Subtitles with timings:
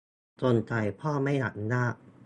[0.41, 1.93] สงสัยพ่อไม่อนุญาต